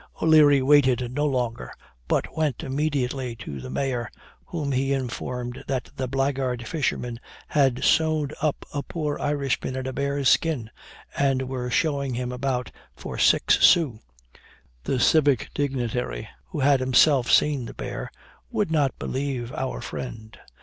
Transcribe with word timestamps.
O'Leary 0.19 0.63
waited 0.63 1.13
no 1.13 1.27
longer, 1.27 1.71
but 2.07 2.35
went 2.35 2.63
immediately 2.63 3.35
to 3.35 3.61
the 3.61 3.69
mayor, 3.69 4.09
whom 4.45 4.71
he 4.71 4.93
informed 4.93 5.63
that 5.67 5.91
the 5.95 6.07
blackguard 6.07 6.65
fishermen 6.67 7.19
had 7.49 7.83
sewed 7.83 8.33
up 8.41 8.65
a 8.73 8.81
poor 8.81 9.19
Irishman 9.19 9.75
in 9.75 9.85
a 9.85 9.93
bear's 9.93 10.27
skin, 10.27 10.71
and 11.15 11.47
were 11.47 11.69
showing 11.69 12.15
him 12.15 12.31
about 12.31 12.71
for 12.95 13.19
six 13.19 13.59
sous! 13.63 13.99
The 14.85 14.99
civic 14.99 15.51
dignitary, 15.53 16.27
who 16.47 16.61
had 16.61 16.79
himself 16.79 17.29
seen 17.31 17.65
the 17.65 17.75
bear, 17.75 18.11
would 18.49 18.71
not 18.71 18.97
believe 18.97 19.53
our 19.53 19.81
friend. 19.81 20.35